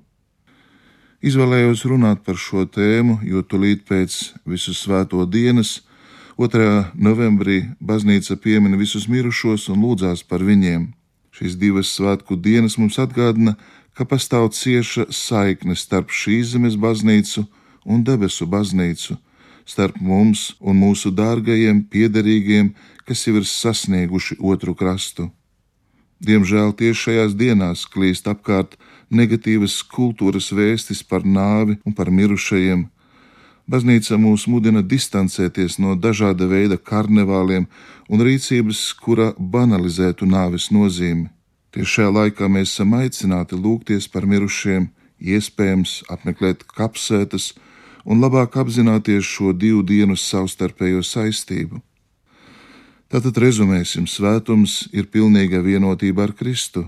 Izvēlējos 1.21 1.83
runāt 1.89 2.21
par 2.25 2.37
šo 2.37 2.63
tēmu, 2.65 3.19
jo 3.25 3.41
tūlīt 3.41 3.83
pēc 3.89 4.21
visu 4.45 4.73
svēto 4.77 5.25
dienas, 5.25 5.81
2. 6.41 6.93
novembrī, 6.97 7.59
baznīca 7.77 8.37
piemina 8.41 8.77
visus 8.77 9.05
mirušos 9.09 9.67
un 9.69 9.83
lūdzās 9.83 10.23
par 10.25 10.41
viņiem. 10.41 10.87
Šīs 11.35 11.57
divas 11.61 11.91
svētku 11.93 12.37
dienas 12.37 12.79
mums 12.81 12.97
atgādina, 13.01 13.53
ka 13.53 13.80
pastāv 13.97 14.51
cieša 14.55 15.09
saikne 15.11 15.75
starp 15.75 16.11
šīs 16.11 16.53
zemes 16.53 16.77
baznīcu 16.79 17.45
un 17.85 18.03
debesu 18.03 18.47
baznīcu, 18.47 19.17
starp 19.65 19.99
mums 19.99 20.53
un 20.59 20.79
mūsu 20.79 21.11
dārgajiem 21.11 21.83
piederīgiem, 21.91 22.73
kas 23.05 23.27
jau 23.27 23.35
ir 23.39 23.45
sasnieguši 23.45 24.39
otru 24.39 24.75
krastu. 24.75 25.29
Diemžēl 26.21 26.73
tieši 26.77 27.01
šajās 27.01 27.35
dienās 27.35 27.85
klīst 27.89 28.27
apkārt 28.29 28.77
negatīvas 29.09 29.81
kultūras 29.89 30.51
vēstis 30.53 31.01
par 31.03 31.25
nāvi 31.25 31.79
un 31.85 31.97
par 31.97 32.11
mirušajiem. 32.13 32.85
Baznīca 33.71 34.17
mūs 34.21 34.45
mudina 34.51 34.81
distancēties 34.85 35.79
no 35.81 35.95
dažāda 35.95 36.45
veida 36.45 36.77
karnevāliem 36.77 37.67
un 38.09 38.25
rīcības, 38.27 38.81
kura 39.01 39.31
banalizētu 39.37 40.27
nāves 40.29 40.69
nozīmi. 40.75 41.29
Tieši 41.71 41.91
šajā 41.95 42.11
laikā 42.11 42.49
mēs 42.51 42.73
esam 42.73 42.97
aicināti 42.97 43.55
lūgties 43.55 44.09
par 44.11 44.25
mirušiem, 44.27 44.89
iespējams, 45.23 46.01
apmeklēt 46.11 46.65
kapsētas 46.67 47.53
un 48.03 48.19
labāk 48.19 48.57
apzināties 48.59 49.23
šo 49.23 49.53
divu 49.55 49.83
dienu 49.87 50.17
savstarpējo 50.19 51.03
saistību. 51.05 51.79
Tātad 53.11 53.39
rezumēsim, 53.43 54.07
svētums 54.07 54.85
ir 54.95 55.07
pilnīga 55.11 55.59
vienotība 55.63 56.27
ar 56.27 56.35
Kristu. 56.35 56.85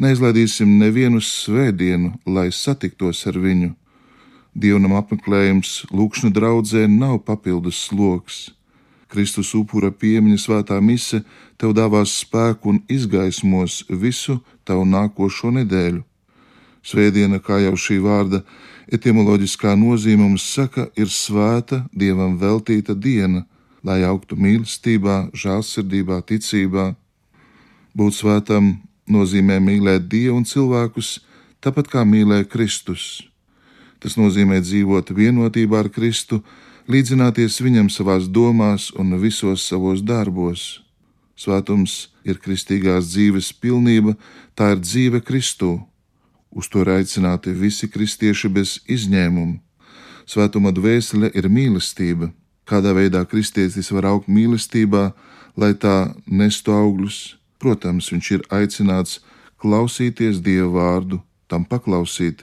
Neizlaidīsim 0.00 0.78
nevienu 0.80 1.22
svētdienu, 1.24 2.14
lai 2.24 2.50
satiktos 2.52 3.22
ar 3.28 3.36
viņu. 3.40 3.70
Dievnam 4.56 4.96
apmeklējums 4.96 5.86
lūkšana 5.92 6.32
draudzē 6.32 6.84
nav 6.88 7.22
papildus 7.24 7.86
sloks. 7.88 8.55
Kristus 9.08 9.52
upura 9.54 9.92
piemiņa 9.94 10.38
svētā 10.42 10.78
mise 10.82 11.22
tev 11.60 11.74
dāvās 11.76 12.14
spēku 12.22 12.72
un 12.72 12.80
izgaismos 12.90 13.84
visu 13.88 14.40
tavu 14.66 14.86
nākošo 14.88 15.52
nedēļu. 15.60 16.02
Svētdiena, 16.86 17.40
kā 17.42 17.58
jau 17.64 17.74
šī 17.74 17.98
vārda 18.02 18.42
etimoloģiskā 18.92 19.74
nozīme 19.78 20.22
mums 20.22 20.46
saka, 20.54 20.88
ir 20.94 21.10
svēta, 21.10 21.84
dievam 21.90 22.36
veltīta 22.38 22.94
diena, 22.94 23.44
lai 23.86 24.02
augtu 24.06 24.38
mīlestībā, 24.38 25.30
žēlsirdībā, 25.34 26.20
ticībā. 26.26 26.92
Būt 27.96 28.18
svētam 28.20 28.76
nozīmē 29.10 29.58
mīlēt 29.62 30.06
Dievu 30.10 30.40
un 30.40 30.46
cilvēkus 30.46 31.16
tāpat 31.62 31.90
kā 31.90 32.04
mīlēja 32.06 32.46
Kristus. 32.50 33.24
Tas 34.02 34.18
nozīmē 34.18 34.60
dzīvot 34.62 35.10
vienotībā 35.16 35.80
ar 35.84 35.90
Kristu, 35.90 36.42
līdzināties 36.88 37.60
viņam 37.62 37.90
savās 37.90 38.28
domās 38.30 38.90
un 38.98 39.16
visos 39.20 39.66
savos 39.66 40.02
darbos. 40.02 40.80
Svētums 41.36 42.08
ir 42.24 42.38
kristīgās 42.40 43.10
dzīves 43.10 43.52
pilnība, 43.60 44.16
tā 44.56 44.72
ir 44.74 44.80
dzīve 44.80 45.20
Kristū. 45.20 45.76
Uz 46.50 46.70
to 46.72 46.80
ir 46.80 46.94
aicināti 46.94 47.52
visi 47.52 47.88
kristieši 47.92 48.48
bez 48.48 48.78
izņēmuma. 48.88 49.58
Svētuma 50.26 50.72
dvēsele 50.74 51.30
ir 51.36 51.50
mīlestība. 51.52 52.32
Kādā 52.66 52.94
veidā 52.96 53.22
kristietis 53.28 53.92
var 53.94 54.08
augt 54.10 54.26
mīlestībā, 54.26 55.12
lai 55.54 55.74
tā 55.78 56.14
nestu 56.26 56.72
augļus? 56.74 57.36
Protams, 57.62 58.08
viņš 58.10 58.30
ir 58.34 58.42
aicināts 58.50 59.20
klausīties 59.62 60.40
Dieva 60.42 60.72
vārdu, 60.74 61.20
tam 61.46 61.64
paklausīt, 61.64 62.42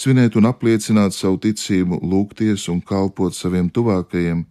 svinēt 0.00 0.36
un 0.40 0.48
apliecināt 0.48 1.14
savu 1.14 1.38
ticību, 1.44 2.00
lūgties 2.00 2.68
un 2.72 2.80
kalpot 2.80 3.36
saviem 3.36 3.68
tuvākajiem. 3.68 4.44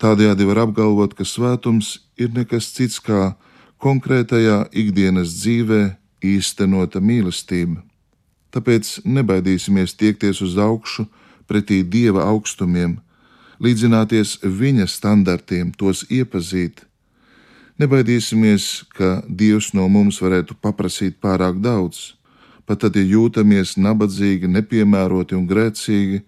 Tādējādi 0.00 0.48
var 0.48 0.64
apgalvot, 0.64 1.14
ka 1.14 1.26
svētums 1.28 1.98
ir 2.18 2.32
nekas 2.34 2.72
cits 2.74 2.98
kā 3.02 3.34
konkrētajā 3.82 4.72
ikdienas 4.72 5.34
dzīvē 5.36 5.82
īstenota 6.24 7.02
mīlestība. 7.02 7.82
Tāpēc 8.52 9.00
nebaidīsimies 9.04 9.94
tiekties 9.96 10.42
uz 10.44 10.56
augšu 10.60 11.06
pretī 11.48 11.82
Dieva 11.84 12.26
augstumiem, 12.28 12.98
līdzināties 13.62 14.38
Viņa 14.42 14.88
standartiem, 14.90 15.72
tos 15.72 16.04
iepazīt. 16.10 16.82
Nebaidīsimies, 17.80 18.84
ka 18.92 19.22
Dievs 19.28 19.72
no 19.76 19.88
mums 19.88 20.20
varētu 20.22 20.56
paprasīt 20.60 21.16
pārāk 21.22 21.60
daudz 21.64 22.12
pat 22.66 22.84
tad, 22.84 22.96
ja 22.96 23.02
jūtamies 23.02 23.76
nabadzīgi, 23.80 24.50
nepiemēroti 24.50 25.36
un 25.38 25.46
grēcīgi, 25.50 26.22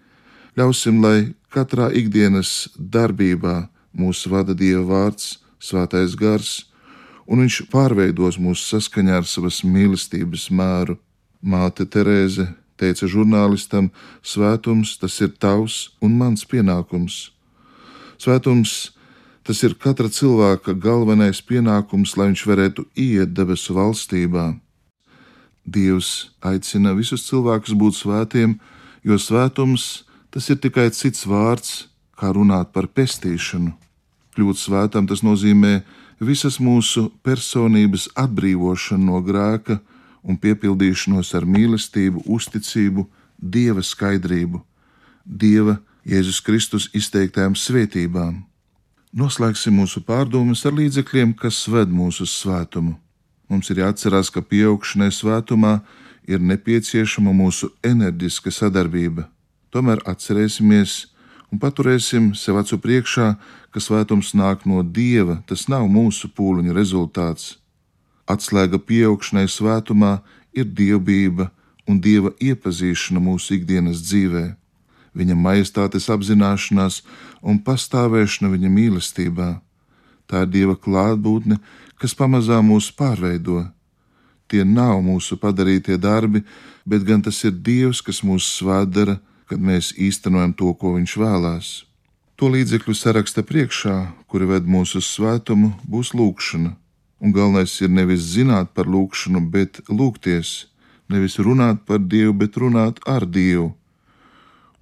ļausim, 0.57 1.01
lai 1.03 1.17
katrā 1.53 1.89
ikdienas 1.95 2.69
darbībā 2.75 3.67
mūs 3.95 4.25
vada 4.31 4.55
Dieva 4.57 4.85
vārds, 4.89 5.39
Svētais 5.59 6.13
gars, 6.19 6.65
un 7.25 7.41
Viņš 7.41 7.63
pārveidos 7.71 8.37
mūs 8.37 8.65
saskaņā 8.69 9.21
ar 9.21 9.25
savas 9.25 9.63
mīlestības 9.65 10.49
mēru. 10.51 10.99
Māte 11.41 11.85
Terēze 11.85 12.47
teica 12.77 13.07
žurnālistam: 13.09 13.89
Svētums 14.21 14.97
tas 15.01 15.15
ir 15.21 15.31
tavs 15.39 15.95
un 16.01 16.17
mans 16.19 16.45
pienākums. 16.45 17.31
Svētums 18.17 18.91
tas 19.45 19.61
ir 19.63 19.75
katra 19.77 20.09
cilvēka 20.09 20.73
galvenais 20.73 21.41
pienākums, 21.41 22.15
lai 22.17 22.31
viņš 22.31 22.45
varētu 22.49 22.87
iet 22.97 23.33
debesu 23.37 23.75
valstībā. 23.77 24.53
Dievs 25.65 26.29
aicina 26.45 26.93
visus 26.93 27.25
cilvēkus 27.25 27.73
būt 27.73 27.97
svētiem, 27.97 28.59
jo 29.03 29.17
svētums 29.17 30.05
tas 30.29 30.49
ir 30.53 30.59
tikai 30.61 30.91
cits 30.93 31.25
vārds, 31.25 31.87
kā 32.15 32.31
runāt 32.31 32.71
par 32.75 32.87
pestīšanu. 32.87 33.73
Kļūt 34.35 34.59
svētam 34.59 35.07
tas 35.07 35.23
nozīmē 35.25 35.81
visas 36.19 36.59
mūsu 36.59 37.09
personības 37.23 38.09
atbrīvošanu 38.19 39.09
no 39.09 39.21
grēka 39.25 39.79
un 40.23 40.37
piepildīšanos 40.41 41.33
ar 41.37 41.45
mīlestību, 41.47 42.25
uzticību, 42.25 43.05
dieva 43.39 43.83
skaidrību, 43.83 44.61
dieva 45.25 45.79
Jēzus 46.05 46.41
Kristus 46.45 46.89
izteiktajām 46.93 47.55
svētībām. 47.57 48.43
Noslēgsim 49.15 49.77
mūsu 49.79 50.03
pārdomas 50.05 50.65
ar 50.67 50.75
līdzekļiem, 50.75 51.33
kas 51.39 51.63
ved 51.71 51.89
mūsu 51.89 52.27
svētumu. 52.27 52.97
Mums 53.49 53.69
ir 53.69 53.83
jāatcerās, 53.83 54.31
ka 54.33 54.41
pieaugšanai 54.41 55.11
svētumā 55.13 55.79
ir 56.25 56.41
nepieciešama 56.41 57.33
mūsu 57.35 57.69
enerģiska 57.85 58.53
sadarbība. 58.53 59.27
Tomēr 59.69 60.01
atcerēsimies 60.09 61.05
un 61.51 61.61
paturēsim 61.61 62.33
sev 62.35 62.57
acu 62.61 62.79
priekšā, 62.81 63.35
ka 63.71 63.83
svētums 63.83 64.33
nāk 64.33 64.65
no 64.65 64.81
Dieva, 64.81 65.41
tas 65.47 65.67
nav 65.69 65.85
mūsu 65.91 66.31
pūliņu 66.33 66.73
rezultāts. 66.73 67.57
Atslēga 68.25 68.79
pieaugšanai 68.81 69.45
svētumā 69.51 70.17
ir 70.57 70.65
dievbijība 70.65 71.51
un 71.85 71.99
dieva 72.01 72.31
iepazīšana 72.41 73.21
mūsu 73.21 73.59
ikdienas 73.59 74.01
dzīvē, 74.07 74.45
viņa 75.13 75.35
majestātes 75.37 76.09
apzināšanās 76.09 77.03
un 77.45 77.61
pastāvēšana 77.61 78.49
viņa 78.55 78.71
mīlestībā. 78.77 79.49
Tā 80.25 80.41
ir 80.45 80.49
dieva 80.49 80.73
klātbūtne, 80.73 81.59
kas 82.01 82.15
pamazām 82.17 82.69
mūs 82.71 82.91
pārveido. 82.95 83.63
Tie 84.47 84.61
nav 84.67 84.99
mūsu 85.01 85.37
padarītie 85.41 85.97
darbi, 85.97 86.43
bet 86.85 87.05
gan 87.07 87.23
tas 87.25 87.41
ir 87.47 87.55
Dievs, 87.55 88.01
kas 88.05 88.21
mūs 88.21 88.45
svētdara, 88.59 89.17
kad 89.49 89.61
mēs 89.61 89.93
īstenojam 89.97 90.53
to, 90.53 90.73
ko 90.73 90.95
Viņš 90.97 91.17
vēlās. 91.21 91.69
To 92.35 92.49
līdzekļu 92.51 92.93
saraksta 92.97 93.45
priekšā, 93.47 93.95
kuri 94.27 94.49
ved 94.49 94.67
mūsu 94.67 95.01
svētumu, 95.01 95.71
būs 95.87 96.11
lūkšana. 96.13 96.75
Un 97.23 97.31
galvenais 97.31 97.71
ir 97.81 97.89
nevis 97.89 98.25
zināt 98.35 98.73
par 98.75 98.89
lūkšanu, 98.91 99.39
bet 99.49 99.79
lūgties, 99.87 100.67
nevis 101.09 101.39
runāt 101.39 101.85
par 101.87 102.03
Dievu, 102.03 102.33
bet 102.35 102.59
runāt 102.59 102.99
ar 103.07 103.25
Dievu. 103.25 103.71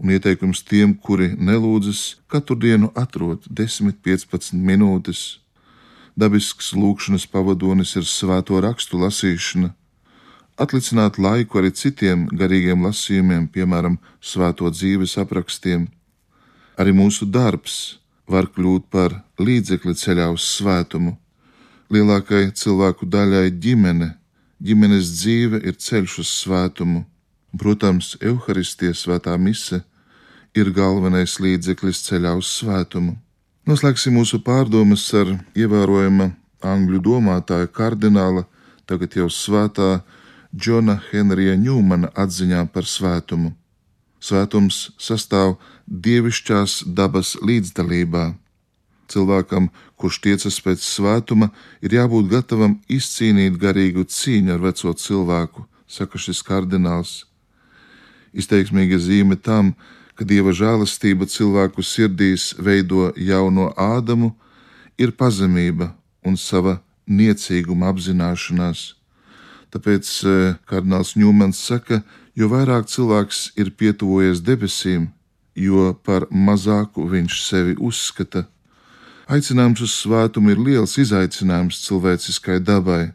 Un 0.01 0.09
ieteikums 0.11 0.63
tiem, 0.65 0.95
kuri 0.97 1.35
nelūdzas, 1.37 2.17
katru 2.27 2.57
dienu 2.59 2.89
atrod 2.97 3.45
10-15 3.47 4.57
minūtes 4.57 5.42
Dabisks 6.19 6.73
lūkšanas 6.77 7.25
pavadonis 7.25 7.95
ir 7.97 8.05
svēto 8.05 8.59
rakstu 8.61 8.99
lasīšana, 9.01 9.71
atlicināt 10.61 11.17
laiku 11.17 11.57
arī 11.57 11.71
citiem 11.73 12.27
garīgiem 12.29 12.85
lasījumiem, 12.85 13.47
piemēram, 13.49 13.97
svēto 14.21 14.69
dzīves 14.69 15.17
aprakstiem. 15.23 15.87
Arī 16.77 16.93
mūsu 16.93 17.25
darbs 17.25 17.97
var 18.29 18.45
kļūt 18.53 18.89
par 18.93 19.23
līdzekli 19.41 19.95
ceļā 19.97 20.29
uz 20.33 20.45
svētumu. 20.57 21.17
Lielākai 21.93 22.51
cilvēku 22.57 23.09
daļai 23.09 23.49
ģimene, 23.63 24.13
ģimenes 24.61 25.09
dzīve 25.17 25.63
ir 25.65 25.77
ceļš 25.77 26.19
uz 26.21 26.29
svētumu. 26.43 27.03
Protams, 27.57 28.15
evaharistijas 28.21 29.03
svētā 29.05 29.35
mise 29.37 29.83
ir 30.57 30.69
galvenais 30.73 31.39
līdzeklis 31.41 32.05
ceļā 32.07 32.37
uz 32.37 32.49
svētumu. 32.49 33.17
Noslēgsim 33.63 34.17
mūsu 34.17 34.41
pārdomas 34.43 35.05
ar 35.15 35.29
ievērojama 35.55 36.25
angļu 36.67 36.97
domātāja 36.99 37.69
kardināla, 37.71 38.41
tagad 38.83 39.15
jau 39.15 39.29
svētā 39.31 40.01
Džona 40.51 40.97
Henrija 41.05 41.53
Ņūmana 41.61 42.09
atziņā 42.11 42.65
par 42.75 42.83
svētumu. 42.83 43.53
Svētums 44.19 44.81
sastāv 44.99 45.55
dievišķās 45.87 46.81
dabas 46.99 47.37
līdzdalībā. 47.39 48.25
Cilvēkam, 49.07 49.71
kurš 49.95 50.19
tiecas 50.27 50.59
pēc 50.59 50.83
svētuma, 50.83 51.53
ir 51.79 51.95
jābūt 51.95 52.33
gatavam 52.35 52.81
izcīnīt 52.91 53.55
garīgu 53.63 54.03
cīņu 54.03 54.57
ar 54.57 54.63
veco 54.67 54.91
cilvēku, 54.91 55.63
saka 55.87 56.19
šis 56.19 56.43
kardināls. 56.43 57.21
Izteiksmīga 58.35 58.99
zīme 58.99 59.39
tam, 59.39 59.71
ka 59.71 60.02
ka 60.15 60.25
dieva 60.25 60.53
žēlastība 60.53 61.27
cilvēku 61.29 61.83
sirdīs 61.83 62.53
veido 62.59 63.11
jauno 63.17 63.71
Ādamu, 63.77 64.33
ir 64.97 65.13
pazemība 65.17 65.93
un 66.25 66.37
sava 66.37 66.79
niecīguma 67.07 67.89
apzināšanās. 67.93 68.93
Tāpēc 69.73 70.09
eh, 70.29 70.55
kardināls 70.69 71.15
Ņūmans 71.17 71.59
saka, 71.59 72.03
jo 72.37 72.49
vairāk 72.51 72.87
cilvēks 72.89 73.53
ir 73.57 73.73
pietuvojies 73.77 74.43
debesīm, 74.45 75.09
jo 75.55 75.93
par 76.05 76.27
mazāku 76.29 77.07
viņš 77.09 77.39
sevi 77.41 77.75
uzskata. 77.79 78.45
Aicinājums 79.33 79.81
uz 79.85 79.93
svētumu 80.03 80.53
ir 80.53 80.61
liels 80.61 80.97
izaicinājums 80.99 81.79
cilvēciskai 81.85 82.59
dabai. 82.59 83.13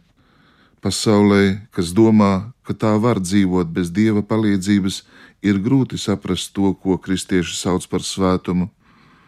Pasaulē, 0.83 1.69
kas 1.75 1.91
domā, 1.93 2.53
ka 2.65 2.75
tā 2.75 2.95
var 3.03 3.19
dzīvot 3.21 3.71
bez 3.75 3.91
dieva 3.91 4.23
palīdzības, 4.23 5.03
ir 5.43 5.61
grūti 5.63 5.99
saprast 5.99 6.53
to, 6.55 6.73
ko 6.75 6.99
kristieši 6.99 7.57
sauc 7.57 7.87
par 7.91 8.05
svētumu. 8.05 8.69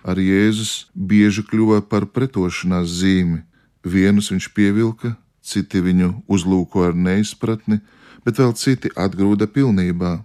Arī 0.07 0.31
Jēzus 0.31 0.89
bieži 0.95 1.45
kļuva 1.45 1.83
par 1.89 2.07
pretošanās 2.09 2.89
zīmi. 3.01 3.43
Vienus 3.85 4.31
viņš 4.33 4.49
pievilka, 4.57 5.15
citi 5.43 5.81
viņu 5.81 6.23
uzlūko 6.29 6.87
ar 6.89 6.97
neizpratni, 6.97 7.81
bet 8.25 8.41
vēl 8.41 8.53
citi 8.57 8.93
atgrūda 8.97 9.49
pilnībā. 9.49 10.21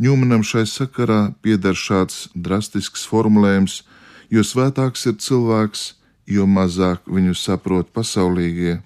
Ņūmanam 0.00 0.42
šai 0.44 0.66
sakarā 0.68 1.32
pieder 1.40 1.76
šāds 1.76 2.26
drastisks 2.34 3.06
formulējums, 3.08 3.82
jo 4.28 4.42
svētāks 4.44 5.06
ir 5.08 5.16
cilvēks, 5.20 5.94
jo 6.28 6.44
mazāk 6.44 7.06
viņu 7.08 7.36
saprot 7.38 7.88
pasaulīgie. 7.96 8.82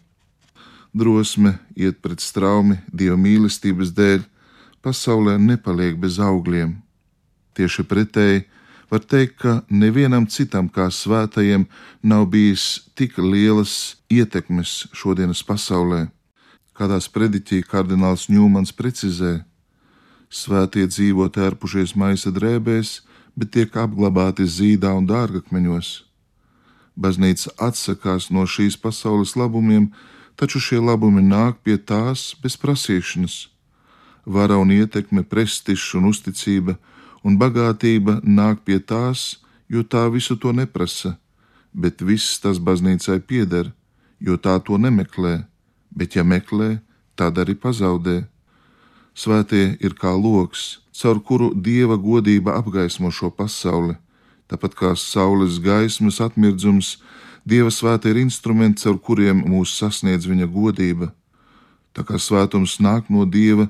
Drosme 0.95 1.57
iet 1.79 2.01
pret 2.03 2.23
straumi 2.23 2.79
Dieva 2.93 3.17
mīlestības 3.19 3.91
dēļ, 3.95 4.23
pasaulē 4.85 5.37
nepaliek 5.39 5.99
bez 6.01 6.19
augļiem. 6.23 6.79
Tieši 7.57 7.85
pretēji 7.85 8.47
var 8.91 9.05
teikt, 9.05 9.37
ka 9.43 9.53
nevienam 9.71 10.27
citam 10.27 10.69
kā 10.69 10.89
svētajiem 10.91 11.67
nav 12.03 12.27
bijis 12.33 12.87
tik 12.99 13.19
lielas 13.19 13.97
ietekmes 14.11 14.89
šodienas 14.97 15.43
pasaulē. 15.47 16.09
Kādā 16.75 16.97
sprediķī 17.03 17.61
kardināls 17.69 18.31
Ņūmans 18.33 18.73
precizē, 18.73 19.45
svētie 20.31 20.87
dzīvo 20.89 21.29
tērpušies 21.29 21.93
maisa 21.99 22.33
drēbēs, 22.33 23.01
bet 23.37 23.53
tiek 23.55 23.77
apglabāti 23.77 24.47
zīdā 24.49 24.95
un 24.97 25.07
dārgakmeņos. 25.07 25.91
Baznīca 26.97 27.53
atsakās 27.69 28.31
no 28.35 28.47
šīs 28.49 28.79
pasaules 28.81 29.37
labumiem, 29.37 29.91
taču 30.37 30.61
šie 30.61 30.81
labumi 30.81 31.23
nāk 31.23 31.61
pie 31.65 31.77
tās 31.77 32.33
bez 32.43 32.57
prasīšanas. 32.57 33.50
Vara 34.31 34.61
un 34.63 34.71
ietekme, 34.71 35.25
prestižs 35.27 35.97
un 35.99 36.07
uzticība 36.07 36.77
un 37.27 37.35
bagātība 37.41 38.21
nāk 38.23 38.63
pie 38.63 38.79
tās, 38.79 39.41
jo 39.67 39.83
tā 39.83 40.05
visu 40.15 40.37
to 40.39 40.53
neprasa, 40.55 41.17
bet 41.75 42.03
viss 42.03 42.39
tas 42.39 42.63
baznīcai 42.63 43.19
pieder, 43.27 43.73
jo 44.21 44.39
tā 44.39 44.55
to 44.63 44.79
nemeklē, 44.79 45.35
bet 45.91 46.15
ja 46.15 46.23
meklē, 46.23 46.79
tad 47.19 47.43
arī 47.43 47.59
pazaudē. 47.59 48.23
Svētie 49.19 49.77
ir 49.83 49.99
kā 49.99 50.15
loks, 50.15 50.79
caur 50.95 51.19
kuru 51.19 51.51
dieva 51.55 51.99
godība 51.99 52.55
apgaismo 52.61 53.11
šo 53.11 53.35
pasauli, 53.35 53.99
tāpat 54.47 54.79
kā 54.79 54.95
saules 54.95 55.59
gaismas 55.59 56.21
atmirdzums, 56.23 57.01
dieva 57.43 57.71
svētie 57.75 58.15
ir 58.15 58.23
instrumenti, 58.23 58.87
caur 58.87 58.99
kuriem 58.99 59.43
mūs 59.43 59.75
sasniedz 59.75 60.31
viņa 60.31 60.47
godība. 60.47 61.11
Tā 61.91 62.07
kā 62.07 62.21
svētums 62.23 62.79
nāk 62.79 63.11
no 63.11 63.27
dieva, 63.27 63.67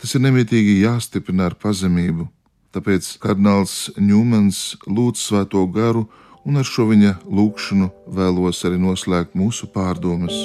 tas 0.00 0.14
ir 0.16 0.24
nemitīgi 0.24 0.80
jāstiprina 0.80 1.50
ar 1.50 1.56
pazemību. 1.60 2.26
Tāpēc 2.70 3.16
kardināls 3.20 3.90
Ņūmans 3.98 4.60
lūdz 4.86 5.22
svēto 5.26 5.64
garu, 5.74 6.06
un 6.46 6.60
ar 6.60 6.66
šo 6.66 6.86
viņa 6.88 7.16
lūgšanu 7.26 7.90
vēlos 8.16 8.62
arī 8.64 8.78
noslēgt 8.80 9.36
mūsu 9.36 9.68
pārdomas. 9.74 10.36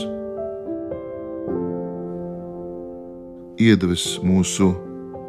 Iedves 3.61 4.17
mūsu 4.25 4.73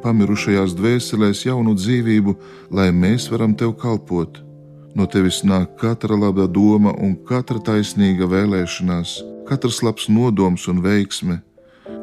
pamirušajās 0.03 0.75
dvēselēs 0.79 1.45
jaunu 1.47 1.77
dzīvību, 1.79 2.35
lai 2.75 2.89
mēs 2.91 3.29
varam 3.31 3.55
tev 3.55 3.77
kalpot. 3.79 4.41
No 4.97 5.07
tevis 5.07 5.43
nāk 5.45 5.77
katra 5.79 6.17
laba 6.17 6.47
doma 6.49 6.95
un 6.97 7.15
katra 7.29 7.61
taisnīga 7.61 8.27
vēlēšanās, 8.33 9.19
katrs 9.47 9.83
labs 9.85 10.09
nodoms 10.09 10.67
un 10.73 10.81
veiksme. 10.83 11.43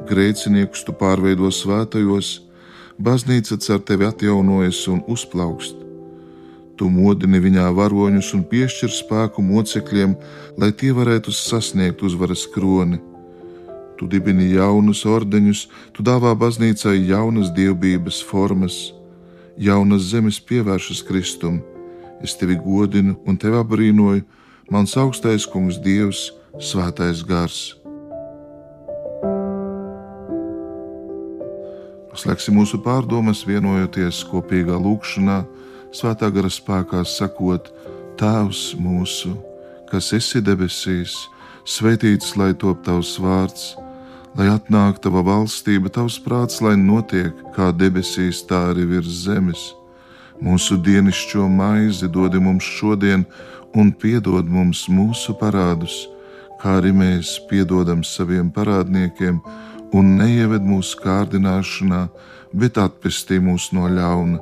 Grēciniekus 0.04 0.84
tu 0.84 0.92
pārveido 1.00 1.48
svētajos, 1.48 2.42
baznīca 3.00 3.56
ar 3.72 3.80
tevi 3.88 4.06
atjaunojas 4.10 4.82
un 4.92 5.00
uzplaukst. 5.08 5.78
Tu 6.76 6.90
modini 6.90 7.40
viņā 7.40 7.70
varoņus 7.78 8.34
un 8.36 8.44
piešķir 8.50 8.92
spēku 8.92 9.44
mocekļiem, 9.46 10.16
lai 10.60 10.72
tie 10.76 10.92
varētu 10.92 11.32
sasniegt 11.32 12.04
uzvaras 12.04 12.44
kroni. 12.52 13.00
Tu 13.96 14.10
dibini 14.10 14.50
jaunus 14.56 15.06
ordeņus, 15.06 15.68
tu 15.94 16.04
dāvā 16.04 16.34
baznīcai 16.36 16.98
jaunas 17.08 17.54
dievbijības 17.56 18.24
formas, 18.26 18.90
jaunas 19.56 20.10
zemes 20.10 20.42
pievēršas 20.42 21.04
Kristum. 21.08 21.62
Es 22.20 22.36
tevi 22.36 22.58
godinu 22.58 23.16
un 23.24 23.38
tevi 23.38 23.62
abrīnoju, 23.62 24.26
mans 24.74 24.98
augstais 24.98 25.48
kungs, 25.48 25.80
Dievs, 25.80 26.32
svētais 26.60 27.24
gars. 27.24 27.83
Slēgsim 32.14 32.60
mūsu 32.60 32.78
pārdomas, 32.86 33.42
vienojoties 33.48 34.20
kopīgā 34.30 34.76
lūkšanā, 34.78 35.40
svētā 35.98 36.30
gara 36.34 36.52
spēkā 36.52 37.02
sakot: 37.10 37.72
Tēvs 38.22 38.76
mūsu, 38.78 39.34
kas 39.90 40.12
esi 40.14 40.42
debesīs, 40.46 41.16
svētīts 41.66 42.36
lai 42.38 42.52
top 42.54 42.84
tavs 42.86 43.16
vārds, 43.18 43.72
lai 44.38 44.52
atnāk 44.54 45.02
tava 45.02 45.24
valstība, 45.26 45.90
tavs 45.90 46.20
prāts, 46.22 46.62
lai 46.62 46.76
notiek 46.78 47.34
kā 47.56 47.72
debesīs, 47.74 48.44
tā 48.46 48.62
arī 48.76 48.86
virs 48.94 49.26
zemes. 49.26 49.72
Mūsu 50.44 50.78
dienascho 50.78 51.50
maizi 51.50 52.10
dod 52.14 52.38
mums 52.38 52.70
šodien, 52.78 53.26
un 53.74 53.90
piedod 53.90 54.46
mums 54.46 54.86
mūsu 54.86 55.34
parādus, 55.40 56.04
kā 56.62 56.78
arī 56.78 56.94
mēs 56.94 57.40
piedodam 57.50 58.06
saviem 58.06 58.54
parādniekiem 58.54 59.42
un 59.94 60.16
neieved 60.18 60.66
mūsu 60.66 60.98
kārdināšanā, 61.04 62.08
bet 62.54 62.80
atpestī 62.82 63.40
mūs 63.42 63.70
no 63.76 63.88
ļauna, 63.90 64.40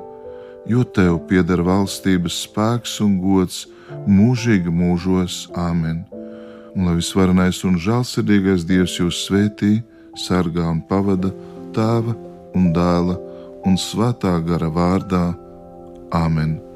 jo 0.68 0.84
tev 0.96 1.20
pieder 1.28 1.62
valstības 1.66 2.42
spēks 2.46 2.98
un 3.04 3.18
gods 3.22 3.66
mūžīgi 4.08 4.72
mūžos. 4.72 5.46
Āmen! 5.58 6.04
Un 6.72 6.88
lai 6.88 6.96
visvarenais 6.96 7.60
un 7.68 7.76
žēlsirdīgais 7.76 8.64
Dievs 8.68 8.96
jūs 9.00 9.26
svētī, 9.26 9.82
sargā 10.16 10.64
un 10.72 10.80
pavada 10.88 11.32
tēva 11.76 12.16
un 12.56 12.72
dēla 12.72 13.18
un 13.68 13.78
svētā 13.80 14.38
gara 14.46 14.72
vārdā. 14.72 15.24
Āmen! 16.12 16.71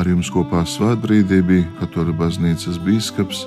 Ar 0.00 0.08
jums 0.08 0.30
kopā 0.32 0.62
svētbrīdī 0.64 1.42
bija 1.44 1.66
Katoļu 1.76 2.14
baznīcas 2.16 2.78
biskups 2.86 3.42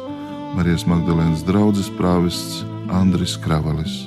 Marijas 0.54 0.84
Magdalēnas 0.86 1.42
draugs 1.48 1.89
prāvests 1.98 2.60
Andris 2.94 3.39
Kravalis. 3.42 4.04